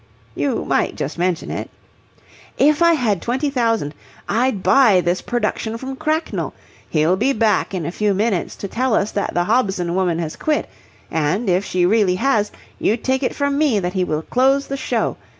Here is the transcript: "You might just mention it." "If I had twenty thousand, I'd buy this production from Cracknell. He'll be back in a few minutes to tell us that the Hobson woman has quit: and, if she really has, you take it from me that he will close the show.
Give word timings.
"You 0.33 0.65
might 0.65 0.95
just 0.95 1.19
mention 1.19 1.51
it." 1.51 1.69
"If 2.57 2.81
I 2.81 2.93
had 2.93 3.21
twenty 3.21 3.51
thousand, 3.51 3.93
I'd 4.27 4.63
buy 4.63 4.99
this 4.99 5.21
production 5.21 5.77
from 5.77 5.95
Cracknell. 5.95 6.55
He'll 6.89 7.15
be 7.15 7.33
back 7.33 7.75
in 7.75 7.85
a 7.85 7.91
few 7.91 8.15
minutes 8.15 8.55
to 8.55 8.67
tell 8.67 8.95
us 8.95 9.11
that 9.11 9.35
the 9.35 9.43
Hobson 9.43 9.93
woman 9.93 10.17
has 10.17 10.35
quit: 10.35 10.67
and, 11.11 11.47
if 11.47 11.63
she 11.63 11.85
really 11.85 12.15
has, 12.15 12.51
you 12.79 12.97
take 12.97 13.21
it 13.21 13.35
from 13.35 13.59
me 13.59 13.77
that 13.77 13.93
he 13.93 14.03
will 14.03 14.23
close 14.23 14.65
the 14.65 14.75
show. 14.75 15.17